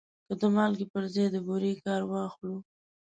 که 0.27 0.33
د 0.41 0.43
مالګې 0.55 0.85
پر 0.93 1.03
ځای 1.13 1.27
له 1.35 1.39
بورې 1.45 1.81
کار 1.85 2.01
واخلو. 2.05 2.55